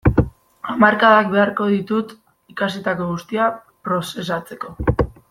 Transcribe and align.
Hamarkadak 0.71 1.29
beharko 1.35 1.67
ditut 1.73 2.15
ikasitako 2.55 3.11
guztia 3.13 3.51
prozesatzeko. 3.89 4.73